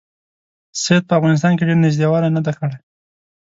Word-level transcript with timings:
سید 0.81 1.03
په 1.07 1.13
افغانستان 1.19 1.51
کې 1.55 1.67
ډېر 1.67 1.77
نیژدې 1.85 2.07
والی 2.09 2.29
نه 2.35 2.41
دی 2.45 2.53
کړی. 2.59 2.75